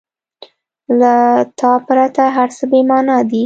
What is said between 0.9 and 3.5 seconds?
•له تا پرته هر څه بېمانا دي.